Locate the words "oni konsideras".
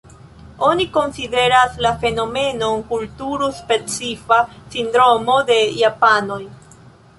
0.67-1.75